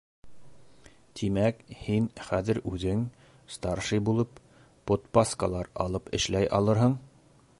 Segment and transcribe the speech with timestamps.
[1.19, 3.03] —Тимәк, һин хәҙер үҙең,
[3.57, 4.41] старший булып,
[4.93, 6.97] подпаскалар алып эшләй алырһың?